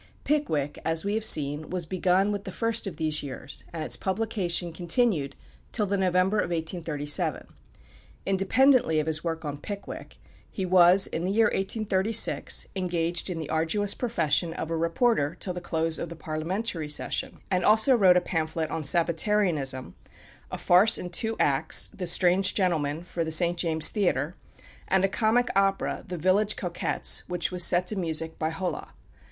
[0.23, 3.95] "Pickwick," as we have seen, was begun with the first of these years, and its
[3.95, 5.35] publication continued
[5.71, 7.45] till the November of 1837.
[8.25, 10.17] Independently of his work on "Pickwick,"
[10.49, 15.53] he was, in the year 1836, engaged in the arduous profession of a reporter till
[15.53, 19.93] the close of the parliamentary session, and also wrote a pamphlet on Sabbatarianism,
[20.51, 23.55] a farce in two acts, "The Strange Gentleman," for the St.
[23.55, 24.33] James's Theatre,
[24.87, 28.93] and a comic opera, "The Village Coquettes," which was set to music by Hullah.